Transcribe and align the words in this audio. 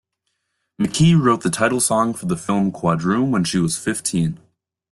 McKee 0.81 1.15
wrote 1.15 1.43
the 1.43 1.51
title 1.51 1.79
song 1.79 2.15
for 2.15 2.25
the 2.25 2.35
film 2.35 2.71
"Quadroon" 2.71 3.29
when 3.29 3.43
she 3.43 3.59
was 3.59 3.77
fifteen. 3.77 4.39